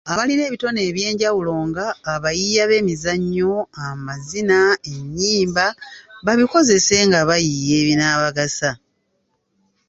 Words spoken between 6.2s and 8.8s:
babikozese nga bayiiya ebinaabagasa.